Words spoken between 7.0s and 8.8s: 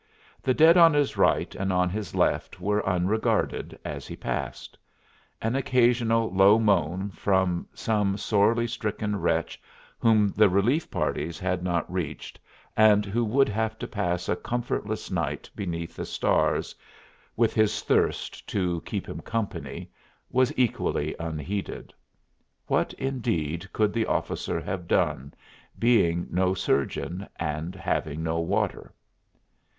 from some sorely